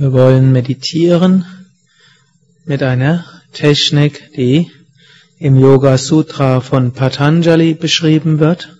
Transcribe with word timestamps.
Wir 0.00 0.14
wollen 0.14 0.50
meditieren 0.50 1.44
mit 2.64 2.82
einer 2.82 3.22
Technik, 3.52 4.32
die 4.34 4.70
im 5.38 5.60
Yoga 5.60 5.98
Sutra 5.98 6.62
von 6.62 6.94
Patanjali 6.94 7.74
beschrieben 7.74 8.38
wird. 8.38 8.78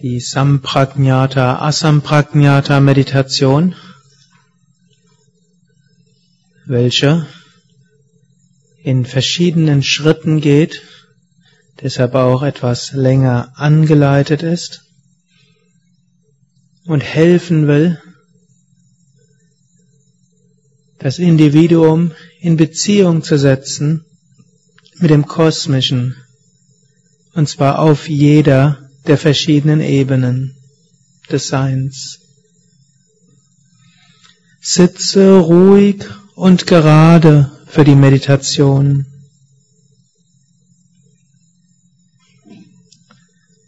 Die 0.00 0.20
Samprajnata 0.20 1.58
Asamprajnata 1.58 2.78
Meditation, 2.78 3.74
welche 6.64 7.26
in 8.84 9.04
verschiedenen 9.04 9.82
Schritten 9.82 10.40
geht, 10.40 10.82
deshalb 11.82 12.14
auch 12.14 12.44
etwas 12.44 12.92
länger 12.92 13.52
angeleitet 13.56 14.44
ist 14.44 14.84
und 16.84 17.00
helfen 17.00 17.66
will, 17.66 18.00
das 20.98 21.18
Individuum 21.18 22.12
in 22.40 22.56
Beziehung 22.56 23.22
zu 23.22 23.38
setzen 23.38 24.04
mit 24.98 25.10
dem 25.10 25.26
Kosmischen, 25.26 26.16
und 27.34 27.48
zwar 27.48 27.78
auf 27.78 28.08
jeder 28.08 28.90
der 29.06 29.16
verschiedenen 29.16 29.80
Ebenen 29.80 30.56
des 31.30 31.48
Seins. 31.48 32.20
Sitze 34.60 35.38
ruhig 35.38 36.04
und 36.34 36.66
gerade 36.66 37.50
für 37.66 37.84
die 37.84 37.94
Meditation. 37.94 39.06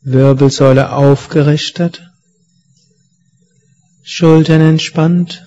Wirbelsäule 0.02 0.92
aufgerichtet, 0.92 2.10
Schultern 4.02 4.62
entspannt, 4.62 5.46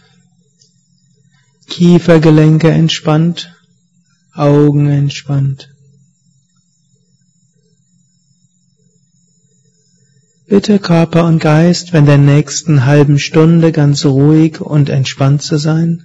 Kiefergelenke 1.74 2.70
entspannt, 2.70 3.52
Augen 4.32 4.92
entspannt. 4.92 5.74
Bitte 10.46 10.78
Körper 10.78 11.26
und 11.26 11.40
Geist, 11.40 11.92
wenn 11.92 12.06
der 12.06 12.20
nächsten 12.20 12.86
halben 12.86 13.18
Stunde 13.18 13.72
ganz 13.72 14.06
ruhig 14.06 14.62
und 14.62 14.90
entspannt 14.90 15.42
zu 15.42 15.58
sein. 15.58 16.04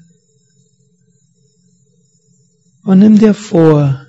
Und 2.82 3.00
nimm 3.00 3.18
dir 3.18 3.34
vor, 3.34 4.06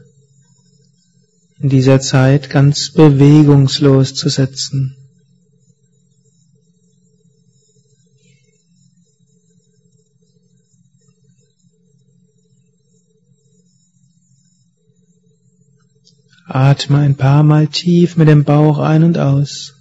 in 1.60 1.68
dieser 1.68 2.00
Zeit 2.00 2.50
ganz 2.50 2.94
bewegungslos 2.94 4.16
zu 4.16 4.30
sitzen. 4.30 4.96
Atme 16.52 16.98
ein 16.98 17.16
paar 17.16 17.44
Mal 17.44 17.68
tief 17.68 18.18
mit 18.18 18.28
dem 18.28 18.44
Bauch 18.44 18.80
ein 18.80 19.04
und 19.04 19.20
aus. 19.20 19.76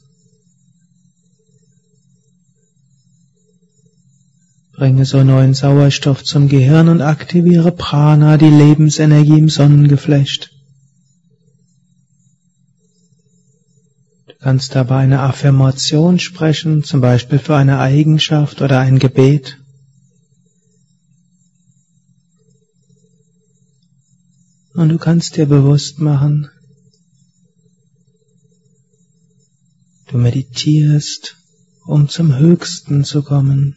Bringe 4.72 5.06
so 5.06 5.24
neuen 5.24 5.55
Sauerstoff 5.55 6.22
zum 6.22 6.48
Gehirn 6.48 6.89
und 6.89 7.00
aktiviere 7.00 7.72
Prana, 7.72 8.36
die 8.36 8.50
Lebensenergie 8.50 9.39
im 9.39 9.48
Sonnengeflecht. 9.48 10.52
Du 14.27 14.34
kannst 14.39 14.74
dabei 14.77 14.98
eine 14.98 15.20
Affirmation 15.20 16.19
sprechen, 16.19 16.84
zum 16.84 17.00
Beispiel 17.00 17.39
für 17.39 17.56
eine 17.56 17.78
Eigenschaft 17.78 18.61
oder 18.61 18.78
ein 18.78 18.98
Gebet. 18.98 19.58
Und 24.74 24.91
du 24.91 24.98
kannst 24.98 25.36
dir 25.36 25.46
bewusst 25.46 25.98
machen, 25.98 26.50
Du 30.08 30.17
meditierst, 30.17 31.36
um 31.85 32.08
zum 32.08 32.35
Höchsten 32.35 33.05
zu 33.05 33.23
kommen. 33.23 33.77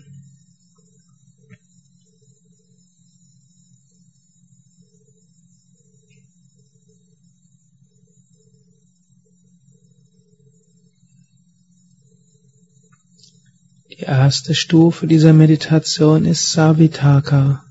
Die 13.90 13.98
erste 13.98 14.56
Stufe 14.56 15.08
dieser 15.08 15.34
Meditation 15.34 16.24
ist 16.24 16.54
Savitaka. 16.54 17.66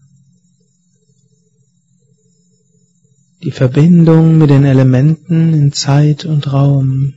Die 3.43 3.53
Verbindung 3.53 4.37
mit 4.37 4.51
den 4.51 4.67
Elementen 4.67 5.55
in 5.55 5.73
Zeit 5.73 6.27
und 6.27 6.53
Raum. 6.53 7.15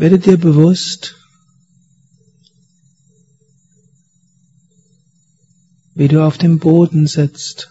Werde 0.00 0.18
dir 0.18 0.38
bewusst, 0.38 1.14
wie 5.94 6.08
du 6.08 6.26
auf 6.26 6.38
dem 6.38 6.58
Boden 6.58 7.06
sitzt. 7.06 7.70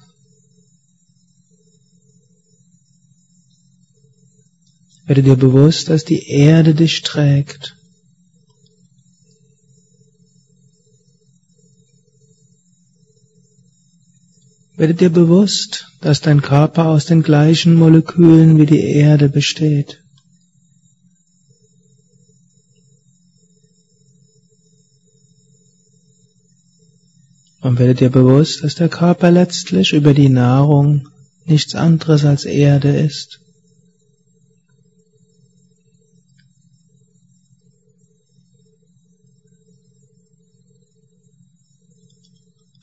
Werde 5.07 5.23
dir 5.23 5.37
bewusst, 5.37 5.89
dass 5.89 6.05
die 6.05 6.29
Erde 6.29 6.75
dich 6.75 7.01
trägt. 7.01 7.75
Werde 14.77 14.93
dir 14.93 15.09
bewusst, 15.09 15.87
dass 16.01 16.21
dein 16.21 16.43
Körper 16.43 16.89
aus 16.89 17.07
den 17.07 17.23
gleichen 17.23 17.73
Molekülen 17.73 18.59
wie 18.59 18.67
die 18.67 18.83
Erde 18.83 19.29
besteht. 19.29 19.98
Und 27.61 27.77
werde 27.77 27.95
dir 27.95 28.09
bewusst, 28.09 28.63
dass 28.63 28.75
der 28.75 28.89
Körper 28.89 29.31
letztlich 29.31 29.93
über 29.93 30.13
die 30.13 30.29
Nahrung 30.29 31.09
nichts 31.45 31.75
anderes 31.75 32.23
als 32.23 32.45
Erde 32.45 32.97
ist. 32.97 33.41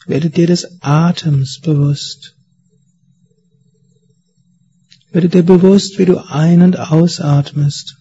Werde 0.07 0.31
dir 0.31 0.47
des 0.47 0.81
Atems 0.83 1.61
bewusst. 1.61 2.37
Werde 5.11 5.29
dir 5.29 5.43
bewusst, 5.43 5.99
wie 5.99 6.05
du 6.05 6.19
ein- 6.19 6.63
und 6.63 6.79
ausatmest. 6.79 7.97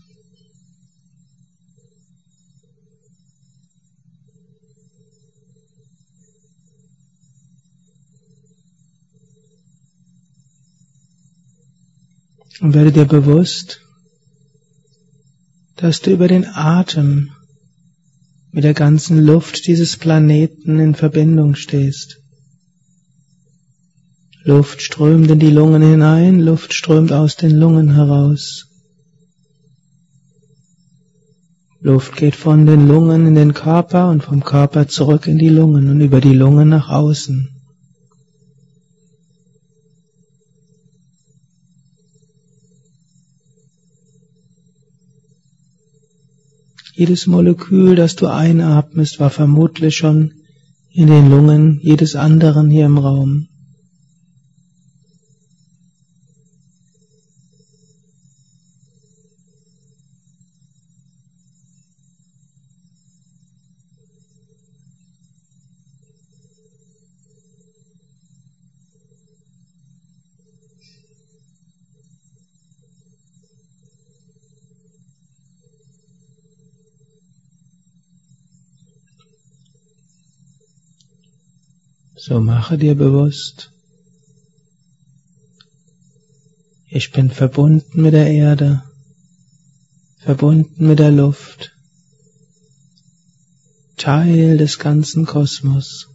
Und 12.61 12.73
werde 12.73 12.91
dir 12.91 13.05
bewusst, 13.05 13.81
dass 15.75 16.01
du 16.01 16.11
über 16.11 16.27
den 16.27 16.45
Atem 16.45 17.31
mit 18.51 18.63
der 18.63 18.73
ganzen 18.73 19.19
Luft 19.25 19.67
dieses 19.67 19.97
Planeten 19.97 20.79
in 20.79 20.95
Verbindung 20.95 21.55
stehst. 21.55 22.21
Luft 24.43 24.81
strömt 24.81 25.29
in 25.31 25.39
die 25.39 25.49
Lungen 25.49 25.81
hinein, 25.81 26.39
Luft 26.39 26.73
strömt 26.73 27.11
aus 27.11 27.35
den 27.35 27.51
Lungen 27.51 27.95
heraus. 27.95 28.67
Luft 31.81 32.15
geht 32.15 32.35
von 32.35 32.65
den 32.65 32.87
Lungen 32.87 33.27
in 33.27 33.35
den 33.35 33.53
Körper 33.53 34.09
und 34.09 34.23
vom 34.23 34.43
Körper 34.43 34.87
zurück 34.87 35.27
in 35.27 35.37
die 35.37 35.49
Lungen 35.49 35.89
und 35.89 35.99
über 35.99 36.21
die 36.21 36.33
Lungen 36.33 36.69
nach 36.69 36.89
außen. 36.89 37.54
Jedes 46.97 47.27
Molekül, 47.27 47.97
das 47.97 48.15
du 48.15 48.27
einatmest, 48.27 49.19
war 49.19 49.29
vermutlich 49.29 49.97
schon 49.97 50.31
in 50.93 51.07
den 51.07 51.29
Lungen 51.29 51.77
jedes 51.81 52.15
anderen 52.15 52.69
hier 52.69 52.85
im 52.85 52.97
Raum. 52.97 53.49
So 82.27 82.39
mache 82.39 82.75
dir 82.79 82.95
bewusst, 82.95 83.71
ich 86.89 87.11
bin 87.11 87.29
verbunden 87.29 88.01
mit 88.01 88.15
der 88.15 88.31
Erde, 88.31 88.81
verbunden 90.17 90.87
mit 90.87 90.97
der 90.97 91.11
Luft, 91.11 91.77
Teil 93.97 94.57
des 94.57 94.79
ganzen 94.79 95.27
Kosmos. 95.27 96.07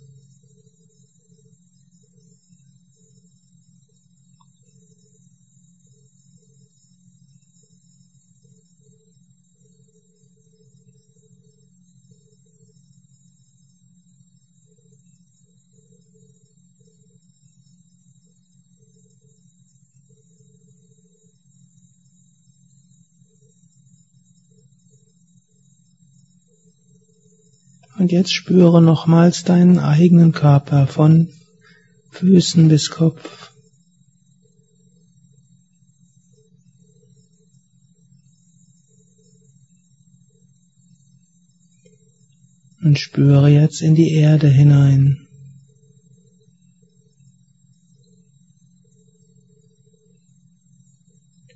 Und 28.00 28.12
jetzt 28.12 28.32
spüre 28.32 28.80
nochmals 28.80 29.44
deinen 29.44 29.78
eigenen 29.78 30.32
Körper 30.32 30.86
von 30.86 31.28
Füßen 32.12 32.66
bis 32.66 32.88
Kopf. 32.88 33.52
Und 42.82 42.98
spüre 42.98 43.50
jetzt 43.50 43.82
in 43.82 43.94
die 43.94 44.14
Erde 44.14 44.48
hinein. 44.48 45.28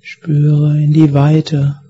Spüre 0.03 0.79
in 0.79 0.93
die 0.93 1.11
Weite. 1.11 1.81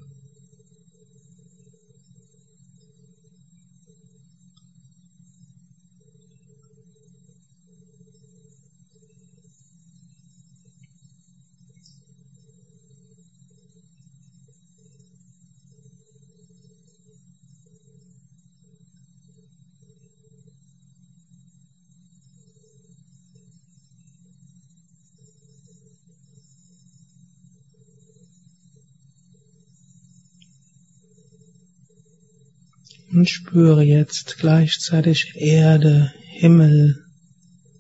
Und 33.25 33.29
spüre 33.31 33.81
jetzt 33.81 34.37
gleichzeitig 34.37 35.33
Erde, 35.33 36.13
Himmel, 36.21 37.03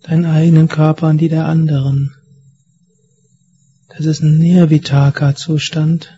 deinen 0.01 0.25
eigenen 0.25 0.67
Körper 0.67 1.07
und 1.07 1.19
die 1.19 1.29
der 1.29 1.45
anderen. 1.45 2.15
Das 3.89 4.07
ist 4.07 4.23
ein 4.23 4.39
Nirvitaka-Zustand. 4.39 6.17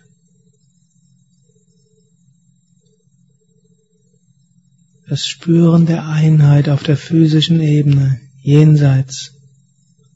Das 5.06 5.26
Spüren 5.26 5.84
der 5.84 6.08
Einheit 6.08 6.70
auf 6.70 6.82
der 6.82 6.96
physischen 6.96 7.60
Ebene, 7.60 8.18
jenseits 8.40 9.34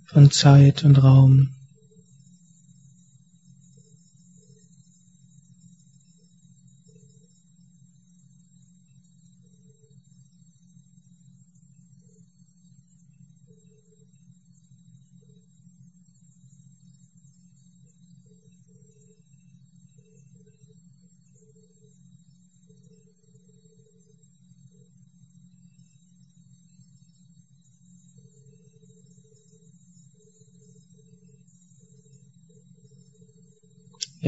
von 0.06 0.30
Zeit 0.30 0.84
und 0.84 0.96
Raum. 1.02 1.50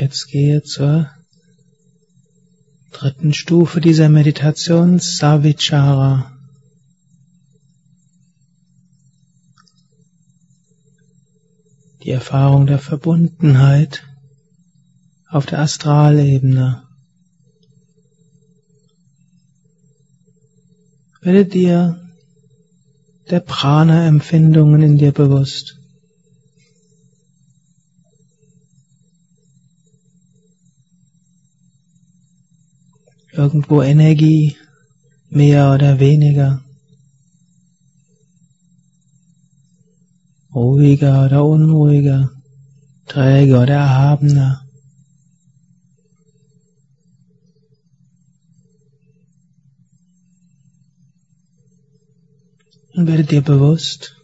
Jetzt 0.05 0.29
gehe 0.29 0.62
zur 0.62 1.09
dritten 2.93 3.33
Stufe 3.33 3.81
dieser 3.81 4.11
Meditation, 4.11 4.99
Savichara. 4.99 6.31
Die 12.03 12.11
Erfahrung 12.11 12.67
der 12.67 12.79
Verbundenheit 12.79 14.05
auf 15.31 15.47
der 15.47 15.61
Astralebene. 15.61 16.83
Werde 21.23 21.47
dir 21.47 22.11
der 23.31 23.41
Prana-Empfindungen 23.41 24.83
in 24.83 24.99
dir 24.99 25.12
bewusst. 25.12 25.79
Irgendwo 33.37 33.83
Energie, 33.83 34.57
mehr 35.29 35.73
oder 35.73 35.99
weniger, 35.99 36.63
ruhiger 40.55 41.27
oder 41.27 41.45
unruhiger, 41.45 42.31
träger 43.07 43.63
oder 43.63 43.75
erhabener. 43.75 44.61
Und 52.93 53.09
werde 53.09 53.25
dir 53.25 53.43
bewusst, 53.43 54.14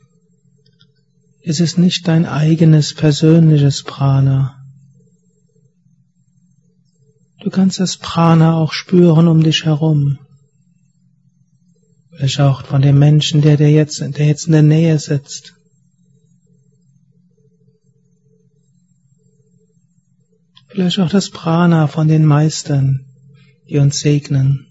es 1.42 1.58
ist 1.58 1.76
nicht 1.76 2.06
dein 2.06 2.24
eigenes 2.24 2.94
persönliches 2.94 3.82
Prana, 3.82 4.59
Du 7.40 7.48
kannst 7.48 7.80
das 7.80 7.96
Prana 7.96 8.54
auch 8.54 8.72
spüren 8.72 9.26
um 9.26 9.42
dich 9.42 9.64
herum. 9.64 10.18
Vielleicht 12.10 12.40
auch 12.40 12.66
von 12.66 12.82
dem 12.82 12.98
Menschen, 12.98 13.40
der 13.40 13.56
dir 13.56 13.70
jetzt, 13.70 14.00
der 14.00 14.26
jetzt 14.26 14.44
in 14.44 14.52
der 14.52 14.62
Nähe 14.62 14.98
sitzt. 14.98 15.54
Vielleicht 20.68 20.98
auch 20.98 21.08
das 21.08 21.30
Prana 21.30 21.86
von 21.86 22.08
den 22.08 22.26
Meistern, 22.26 23.06
die 23.70 23.78
uns 23.78 24.00
segnen. 24.00 24.66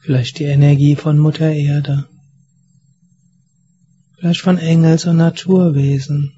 Vielleicht 0.00 0.40
die 0.40 0.44
Energie 0.44 0.96
von 0.96 1.18
Mutter 1.18 1.52
Erde 1.52 2.08
vielleicht 4.28 4.42
von 4.42 4.58
Engels- 4.58 5.06
und 5.06 5.16
Naturwesen. 5.16 6.34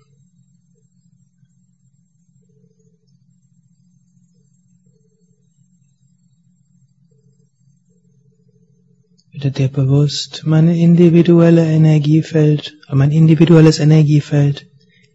Werde 9.32 9.50
dir 9.50 9.68
bewusst, 9.68 10.42
mein 10.44 10.68
individuelle 10.68 11.66
Energiefeld, 11.66 12.76
mein 12.92 13.11
individuelles 13.11 13.80
Energiefeld 13.80 14.66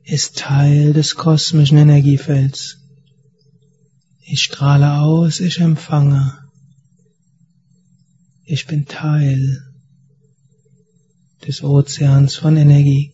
ist 0.04 0.38
Teil 0.38 0.92
des 0.92 1.16
kosmischen 1.16 1.78
Energiefelds. 1.78 2.78
Ich 4.20 4.44
strahle 4.44 5.00
aus, 5.00 5.40
ich 5.40 5.60
empfange. 5.60 6.40
Ich 8.44 8.66
bin 8.68 8.86
Teil 8.86 9.75
des 11.48 11.64
Ozeans 11.64 12.36
von 12.36 12.58
Energie. 12.58 13.12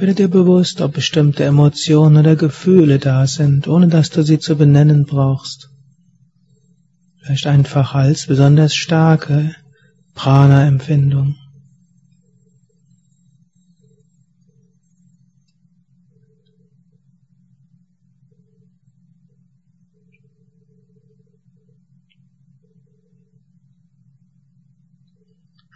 Werde 0.00 0.14
dir 0.14 0.28
bewusst, 0.28 0.80
ob 0.80 0.94
bestimmte 0.94 1.44
Emotionen 1.44 2.16
oder 2.16 2.34
Gefühle 2.34 2.98
da 2.98 3.26
sind, 3.26 3.68
ohne 3.68 3.88
dass 3.88 4.08
du 4.08 4.22
sie 4.22 4.38
zu 4.38 4.56
benennen 4.56 5.04
brauchst. 5.04 5.68
Vielleicht 7.18 7.46
einfach 7.46 7.94
als 7.94 8.26
besonders 8.26 8.74
starke 8.74 9.54
Prana-Empfindung. 10.14 11.36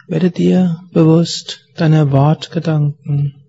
Werde 0.07 0.29
dir 0.29 0.81
bewusst 0.91 1.65
deiner 1.75 2.11
Wortgedanken 2.11 3.43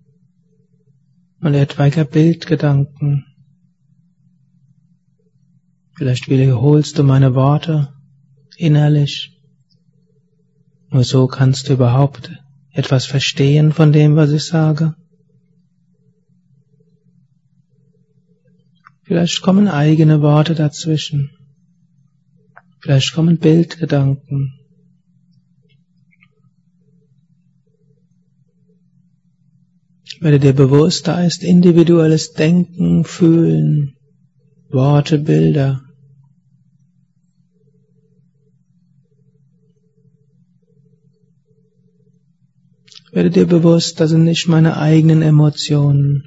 und 1.40 1.54
etwaiger 1.54 2.04
Bildgedanken. 2.04 3.26
Vielleicht 5.96 6.28
wiederholst 6.28 6.98
du 6.98 7.02
meine 7.02 7.34
Worte 7.34 7.94
innerlich. 8.56 9.32
Nur 10.90 11.04
so 11.04 11.26
kannst 11.26 11.68
du 11.68 11.74
überhaupt 11.74 12.30
etwas 12.72 13.06
verstehen 13.06 13.72
von 13.72 13.92
dem, 13.92 14.16
was 14.16 14.30
ich 14.32 14.44
sage. 14.44 14.94
Vielleicht 19.02 19.40
kommen 19.42 19.68
eigene 19.68 20.20
Worte 20.20 20.54
dazwischen. 20.54 21.30
Vielleicht 22.80 23.14
kommen 23.14 23.38
Bildgedanken. 23.38 24.65
Werde 30.20 30.40
dir 30.40 30.54
bewusst, 30.54 31.08
da 31.08 31.22
ist 31.22 31.42
individuelles 31.42 32.32
Denken, 32.32 33.04
Fühlen, 33.04 33.96
Worte, 34.70 35.18
Bilder. 35.18 35.82
Werde 43.12 43.30
dir 43.30 43.46
bewusst, 43.46 44.00
das 44.00 44.10
sind 44.10 44.24
nicht 44.24 44.48
meine 44.48 44.76
eigenen 44.76 45.22
Emotionen. 45.22 46.24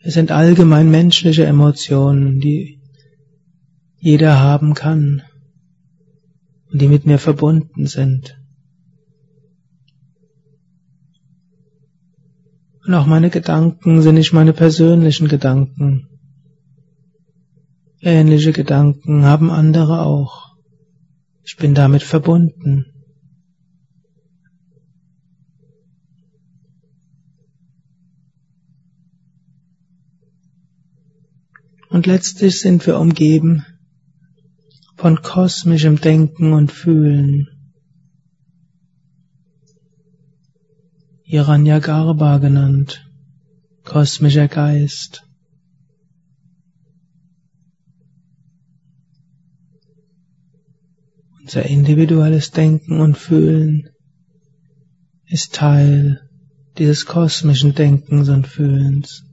Es 0.00 0.14
sind 0.14 0.30
allgemein 0.30 0.90
menschliche 0.90 1.46
Emotionen, 1.46 2.40
die 2.40 2.80
jeder 3.98 4.38
haben 4.38 4.74
kann 4.74 5.22
und 6.70 6.80
die 6.80 6.88
mit 6.88 7.06
mir 7.06 7.18
verbunden 7.18 7.86
sind. 7.86 8.36
Und 12.86 12.94
auch 12.94 13.06
meine 13.06 13.30
Gedanken 13.30 14.00
sind 14.00 14.14
nicht 14.14 14.32
meine 14.32 14.52
persönlichen 14.52 15.26
Gedanken. 15.26 16.08
Ähnliche 18.00 18.52
Gedanken 18.52 19.24
haben 19.24 19.50
andere 19.50 20.02
auch. 20.02 20.56
Ich 21.42 21.56
bin 21.56 21.74
damit 21.74 22.04
verbunden. 22.04 22.86
Und 31.88 32.06
letztlich 32.06 32.60
sind 32.60 32.86
wir 32.86 33.00
umgeben 33.00 33.64
von 34.96 35.22
kosmischem 35.22 36.00
Denken 36.00 36.52
und 36.52 36.70
Fühlen. 36.70 37.55
Hiranyagarbha 41.28 42.38
genannt, 42.38 43.04
kosmischer 43.82 44.46
Geist. 44.46 45.24
Unser 51.40 51.64
individuelles 51.64 52.52
Denken 52.52 53.00
und 53.00 53.18
Fühlen 53.18 53.88
ist 55.26 55.52
Teil 55.56 56.30
dieses 56.78 57.06
kosmischen 57.06 57.74
Denkens 57.74 58.28
und 58.28 58.46
Fühlens. 58.46 59.25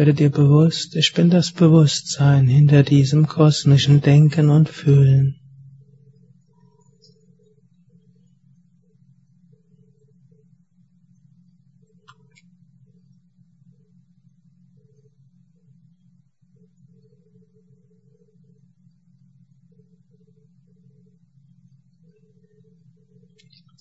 Werde 0.00 0.14
dir 0.14 0.30
bewusst, 0.30 0.96
ich 0.96 1.12
bin 1.12 1.28
das 1.28 1.52
Bewusstsein 1.52 2.46
hinter 2.46 2.82
diesem 2.82 3.26
kosmischen 3.26 4.00
Denken 4.00 4.48
und 4.48 4.70
Fühlen. 4.70 5.38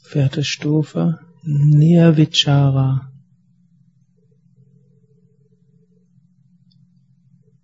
Vierte 0.03 0.43
Stufe, 0.43 1.19
Nirvichara. 1.43 3.09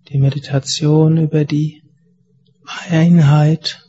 Die 0.08 0.20
Meditation 0.20 1.18
über 1.18 1.46
die 1.46 1.84
Einheit 2.90 3.86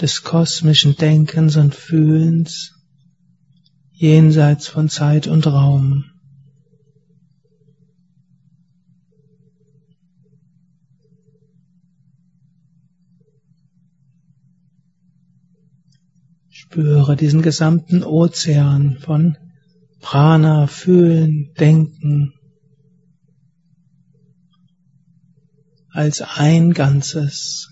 des 0.00 0.22
kosmischen 0.22 0.96
Denkens 0.96 1.56
und 1.56 1.74
Fühlens 1.74 2.74
jenseits 3.92 4.68
von 4.68 4.88
Zeit 4.88 5.26
und 5.26 5.46
Raum. 5.46 6.04
Spüre 16.48 17.16
diesen 17.16 17.42
gesamten 17.42 18.02
Ozean 18.02 18.98
von 18.98 19.38
Prana, 20.00 20.66
Fühlen, 20.66 21.54
Denken, 21.58 22.35
als 25.96 26.20
ein 26.20 26.74
Ganzes. 26.74 27.70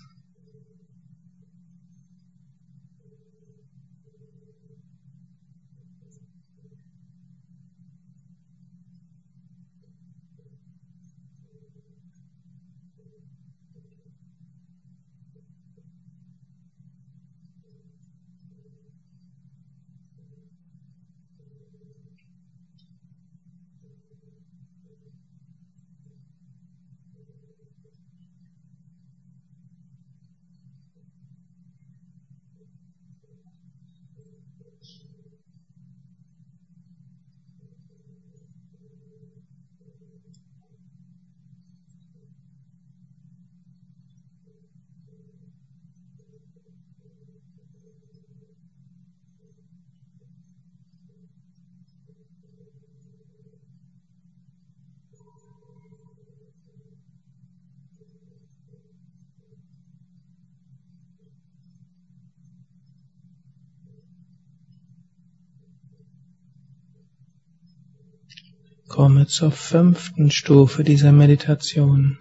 Komme 68.95 69.27
zur 69.27 69.51
fünften 69.51 70.31
Stufe 70.31 70.85
dieser 70.85 71.11
Meditation. 71.11 72.17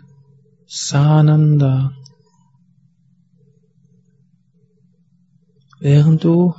Sananda. 0.66 1.92
Während 5.78 6.24
du 6.24 6.56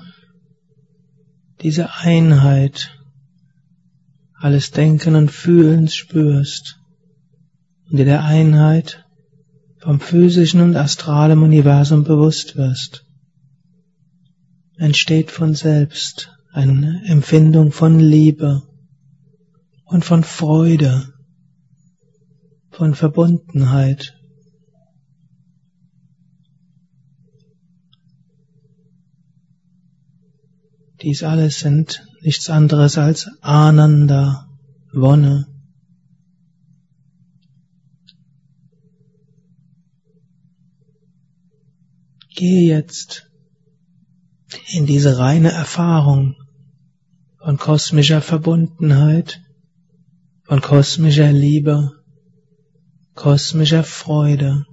diese 1.59 1.93
Einheit 1.95 2.97
alles 4.35 4.71
Denken 4.71 5.15
und 5.15 5.31
Fühlen 5.31 5.89
spürst 5.89 6.79
und 7.89 7.97
dir 7.97 8.05
der 8.05 8.23
Einheit 8.23 9.05
vom 9.79 9.99
physischen 9.99 10.61
und 10.61 10.77
astralen 10.77 11.43
Universum 11.43 12.05
bewusst 12.05 12.55
wirst, 12.55 13.05
entsteht 14.77 15.29
von 15.29 15.55
selbst 15.55 16.31
eine 16.53 17.03
Empfindung 17.05 17.73
von 17.73 17.99
Liebe 17.99 18.63
und 19.85 20.03
von 20.03 20.23
Freude, 20.23 21.13
von 22.71 22.95
Verbundenheit. 22.95 24.17
Dies 31.01 31.23
alles 31.23 31.59
sind 31.59 32.05
nichts 32.21 32.49
anderes 32.49 32.97
als 32.97 33.29
Ananda, 33.41 34.49
Wonne. 34.91 35.47
Gehe 42.35 42.67
jetzt 42.67 43.29
in 44.73 44.85
diese 44.85 45.17
reine 45.17 45.51
Erfahrung 45.51 46.35
von 47.37 47.57
kosmischer 47.57 48.21
Verbundenheit, 48.21 49.44
von 50.45 50.61
kosmischer 50.61 51.31
Liebe, 51.31 51.91
kosmischer 53.15 53.83
Freude. 53.83 54.65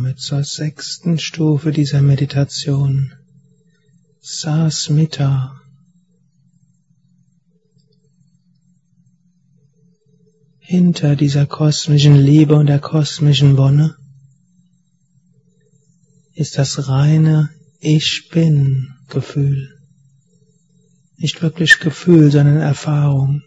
Komme 0.00 0.16
zur 0.16 0.44
sechsten 0.44 1.18
Stufe 1.18 1.72
dieser 1.72 2.00
Meditation. 2.00 3.12
Sasmita. 4.22 5.60
Hinter 10.58 11.16
dieser 11.16 11.44
kosmischen 11.44 12.16
Liebe 12.16 12.54
und 12.54 12.68
der 12.68 12.78
kosmischen 12.78 13.58
Wonne 13.58 13.94
ist 16.32 16.56
das 16.56 16.88
reine 16.88 17.50
Ich 17.78 18.30
bin 18.32 18.94
Gefühl. 19.10 19.68
Nicht 21.18 21.42
wirklich 21.42 21.78
Gefühl, 21.78 22.30
sondern 22.30 22.56
Erfahrung. 22.56 23.42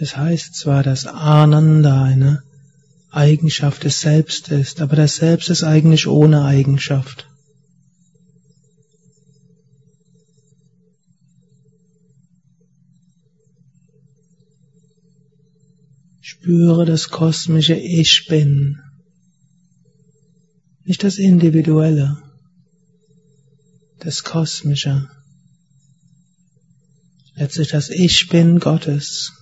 Es 0.00 0.16
heißt 0.16 0.54
zwar, 0.54 0.84
dass 0.84 1.06
Ananda 1.06 2.04
eine 2.04 2.44
Eigenschaft 3.10 3.82
des 3.82 4.00
Selbst 4.00 4.48
ist, 4.48 4.80
aber 4.80 4.94
das 4.94 5.16
Selbst 5.16 5.50
ist 5.50 5.64
eigentlich 5.64 6.06
ohne 6.06 6.44
Eigenschaft. 6.44 7.28
Spüre 16.20 16.84
das 16.84 17.08
kosmische 17.08 17.74
Ich 17.74 18.26
bin, 18.28 18.78
nicht 20.84 21.02
das 21.02 21.18
Individuelle, 21.18 22.22
das 23.98 24.22
Kosmische, 24.22 25.10
letztlich 27.34 27.68
das 27.68 27.90
Ich 27.90 28.28
bin 28.28 28.60
Gottes. 28.60 29.37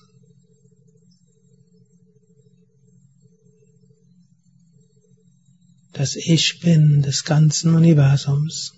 Das 5.96 6.14
Ich 6.14 6.60
bin 6.60 7.02
des 7.02 7.24
ganzen 7.24 7.74
Universums. 7.74 8.74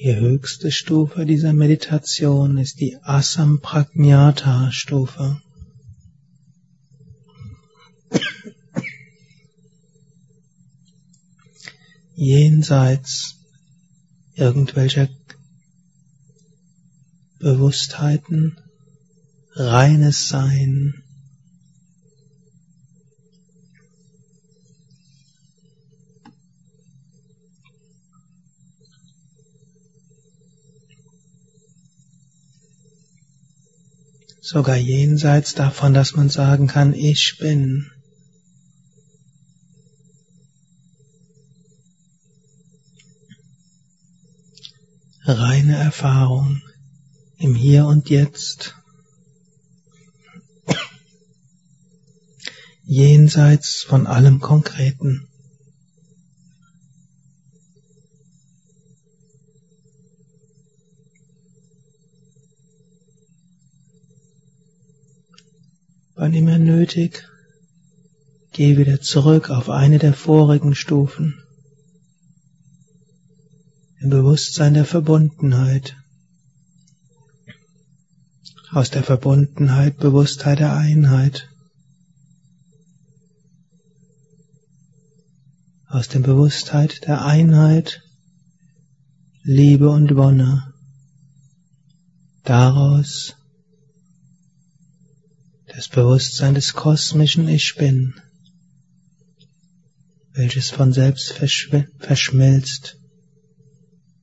Die 0.00 0.14
höchste 0.14 0.70
Stufe 0.70 1.26
dieser 1.26 1.52
Meditation 1.52 2.56
ist 2.56 2.78
die 2.78 2.98
Asampragnata 3.02 4.70
Stufe. 4.70 5.42
Jenseits 12.14 13.40
irgendwelcher 14.34 15.08
Bewusstheiten, 17.40 18.56
reines 19.56 20.28
Sein, 20.28 21.02
sogar 34.48 34.76
jenseits 34.76 35.54
davon, 35.54 35.92
dass 35.92 36.16
man 36.16 36.30
sagen 36.30 36.68
kann, 36.68 36.94
ich 36.94 37.36
bin. 37.38 37.90
Reine 45.22 45.76
Erfahrung 45.76 46.62
im 47.36 47.54
Hier 47.54 47.84
und 47.84 48.08
Jetzt. 48.08 48.74
Jenseits 52.84 53.82
von 53.82 54.06
allem 54.06 54.40
Konkreten. 54.40 55.27
Wann 66.20 66.34
immer 66.34 66.58
nötig, 66.58 67.28
geh 68.50 68.76
wieder 68.76 69.00
zurück 69.00 69.50
auf 69.50 69.70
eine 69.70 70.00
der 70.00 70.14
vorigen 70.14 70.74
Stufen. 70.74 71.40
Im 74.00 74.10
Bewusstsein 74.10 74.74
der 74.74 74.84
Verbundenheit. 74.84 75.96
Aus 78.72 78.90
der 78.90 79.04
Verbundenheit 79.04 79.98
Bewusstheit 79.98 80.58
der 80.58 80.74
Einheit. 80.74 81.48
Aus 85.86 86.08
der 86.08 86.18
Bewusstheit 86.18 87.06
der 87.06 87.24
Einheit 87.24 88.02
Liebe 89.44 89.88
und 89.88 90.16
Wonne. 90.16 90.74
Daraus 92.42 93.36
das 95.78 95.86
Bewusstsein 95.86 96.54
des 96.54 96.72
kosmischen 96.72 97.46
Ich 97.46 97.76
Bin, 97.76 98.20
welches 100.32 100.70
von 100.70 100.92
selbst 100.92 101.34
verschmilzt 102.00 102.96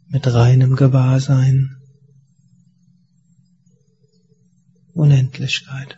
mit 0.08 0.28
reinem 0.28 0.76
Gewahrsein, 0.76 1.78
Unendlichkeit. 4.92 5.98